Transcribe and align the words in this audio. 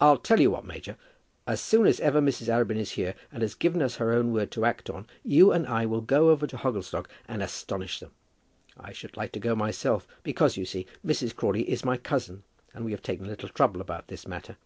"And 0.00 0.06
I'll 0.06 0.18
tell 0.18 0.38
you 0.40 0.52
what, 0.52 0.64
major; 0.64 0.96
as 1.48 1.60
soon 1.60 1.84
as 1.88 1.98
ever 1.98 2.20
Mrs. 2.22 2.46
Arabin 2.48 2.76
is 2.78 2.92
here, 2.92 3.16
and 3.32 3.42
has 3.42 3.56
given 3.56 3.82
us 3.82 3.96
her 3.96 4.12
own 4.12 4.32
word 4.32 4.52
to 4.52 4.64
act 4.64 4.88
on, 4.88 5.08
you 5.24 5.50
and 5.50 5.66
I 5.66 5.84
will 5.84 6.00
go 6.00 6.30
over 6.30 6.46
to 6.46 6.56
Hogglestock 6.56 7.10
and 7.26 7.42
astonish 7.42 7.98
them. 7.98 8.12
I 8.78 8.92
should 8.92 9.16
like 9.16 9.32
to 9.32 9.40
go 9.40 9.56
myself, 9.56 10.06
because, 10.22 10.56
you 10.56 10.64
see, 10.64 10.86
Mrs. 11.04 11.34
Crawley 11.34 11.68
is 11.68 11.84
my 11.84 11.96
cousin, 11.96 12.44
and 12.72 12.84
we 12.84 12.92
have 12.92 13.02
taken 13.02 13.26
a 13.26 13.30
little 13.30 13.48
trouble 13.48 13.80
about 13.80 14.06
this 14.06 14.28
matter." 14.28 14.58